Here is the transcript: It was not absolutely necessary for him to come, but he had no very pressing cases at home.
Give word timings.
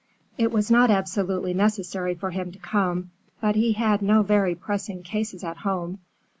It 0.35 0.51
was 0.51 0.71
not 0.71 0.89
absolutely 0.89 1.53
necessary 1.53 2.15
for 2.15 2.31
him 2.31 2.51
to 2.53 2.57
come, 2.57 3.11
but 3.39 3.53
he 3.53 3.73
had 3.73 4.01
no 4.01 4.23
very 4.23 4.55
pressing 4.55 5.03
cases 5.03 5.43
at 5.43 5.57
home. 5.57 5.99